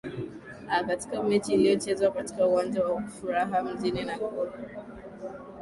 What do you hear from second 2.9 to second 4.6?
afuraha mjini nakuru